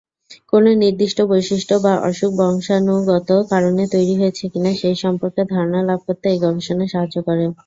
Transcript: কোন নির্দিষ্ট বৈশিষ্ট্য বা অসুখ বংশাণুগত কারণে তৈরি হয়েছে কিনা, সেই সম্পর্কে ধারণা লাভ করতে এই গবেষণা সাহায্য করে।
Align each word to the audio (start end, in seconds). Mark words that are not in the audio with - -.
কোন 0.51 0.63
নির্দিষ্ট 0.81 1.19
বৈশিষ্ট্য 1.31 1.75
বা 1.79 1.93
অসুখ 2.07 2.31
বংশাণুগত 2.39 3.29
কারণে 3.51 3.83
তৈরি 3.93 4.13
হয়েছে 4.19 4.43
কিনা, 4.51 4.71
সেই 4.81 4.95
সম্পর্কে 5.03 5.41
ধারণা 5.53 5.79
লাভ 5.89 5.99
করতে 6.07 6.25
এই 6.29 6.39
গবেষণা 6.43 6.85
সাহায্য 6.93 7.17
করে। 7.27 7.43